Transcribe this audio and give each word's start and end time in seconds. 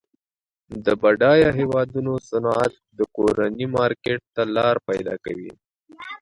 د 0.85 0.87
بډایه 1.01 1.49
هیوادونو 1.59 2.13
صنعت 2.29 2.73
د 2.97 2.99
کورني 3.15 3.65
مارکیټ 3.75 4.21
ته 4.35 4.43
لار 4.55 4.75
پیداکوي. 4.87 5.51